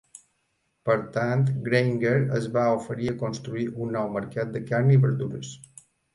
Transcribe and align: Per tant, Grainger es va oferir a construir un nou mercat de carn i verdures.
Per 0.89 0.95
tant, 1.17 1.43
Grainger 1.67 2.13
es 2.39 2.47
va 2.57 2.65
oferir 2.79 3.11
a 3.13 3.15
construir 3.21 3.67
un 3.85 3.93
nou 3.99 4.09
mercat 4.17 4.53
de 4.57 4.65
carn 4.73 4.93
i 4.97 4.99
verdures. 5.07 5.55